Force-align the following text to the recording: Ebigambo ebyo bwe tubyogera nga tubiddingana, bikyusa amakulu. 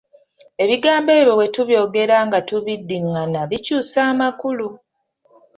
Ebigambo 0.63 1.09
ebyo 1.19 1.33
bwe 1.37 1.47
tubyogera 1.55 2.17
nga 2.27 2.39
tubiddingana, 2.47 3.39
bikyusa 3.49 3.99
amakulu. 4.11 4.67